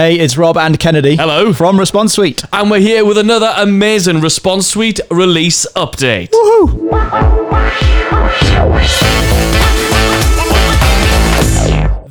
[0.00, 1.16] Hey, it's Rob and Kennedy.
[1.16, 1.52] Hello.
[1.52, 2.42] From Response Suite.
[2.54, 6.30] And we're here with another amazing Response Suite release update.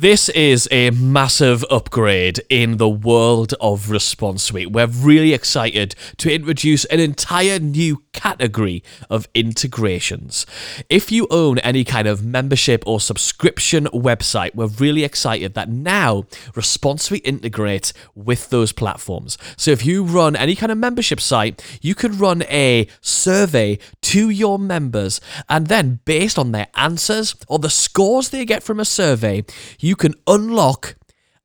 [0.00, 4.72] This is a massive upgrade in the world of Response Suite.
[4.72, 10.46] We're really excited to introduce an entire new category of integrations.
[10.88, 16.24] If you own any kind of membership or subscription website, we're really excited that now
[16.54, 19.36] Response Suite integrates with those platforms.
[19.58, 24.30] So if you run any kind of membership site, you could run a survey to
[24.30, 28.84] your members, and then based on their answers or the scores they get from a
[28.86, 29.44] survey,
[29.78, 30.96] you can unlock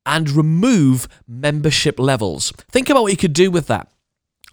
[0.05, 2.51] and remove membership levels.
[2.69, 3.91] Think about what you could do with that.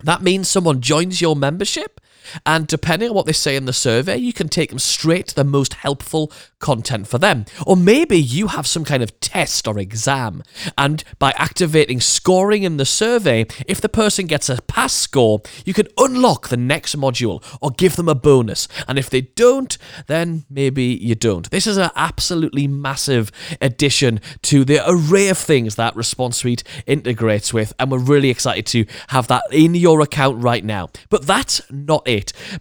[0.02, 2.00] That means someone joins your membership,
[2.46, 5.34] and depending on what they say in the survey, you can take them straight to
[5.34, 7.44] the most helpful content for them.
[7.66, 10.42] Or maybe you have some kind of test or exam,
[10.78, 15.74] and by activating scoring in the survey, if the person gets a pass score, you
[15.74, 18.68] can unlock the next module or give them a bonus.
[18.86, 19.76] And if they don't,
[20.06, 21.50] then maybe you don't.
[21.50, 27.52] This is an absolutely massive addition to the array of things that Response Suite integrates
[27.52, 30.90] with, and we're really excited to have that in your account right now.
[31.08, 32.11] But that's not it,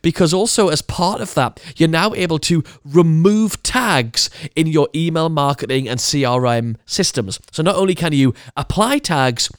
[0.02, 5.30] because also as part of that, you're now able to remove tags in your email
[5.30, 7.40] marketing and CRM systems.
[7.52, 9.50] So not only can you apply tags,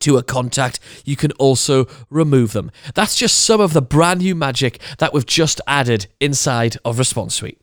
[0.00, 2.70] to a contact, you can also remove them.
[2.94, 7.34] That's just some of the brand new magic that we've just added inside of Response
[7.34, 7.58] Suite.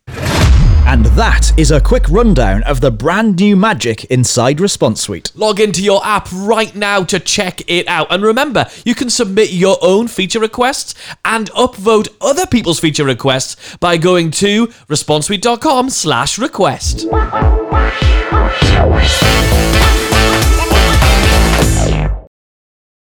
[1.19, 5.33] That is a quick rundown of the brand new magic inside Response Suite.
[5.35, 8.07] Log into your app right now to check it out.
[8.09, 10.95] And remember, you can submit your own feature requests
[11.25, 17.05] and upvote other people's feature requests by going to responsesuite.com slash request.